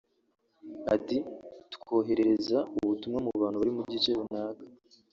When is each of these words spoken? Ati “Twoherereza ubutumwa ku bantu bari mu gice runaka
Ati 0.95 1.17
“Twoherereza 1.75 2.57
ubutumwa 2.79 3.17
ku 3.25 3.31
bantu 3.41 3.57
bari 3.61 3.71
mu 3.77 3.83
gice 3.91 4.09
runaka 4.17 4.63